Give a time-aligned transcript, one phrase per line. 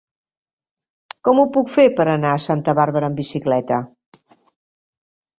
[1.27, 3.77] Com ho puc fer per anar a Santa Bàrbara amb bicicleta?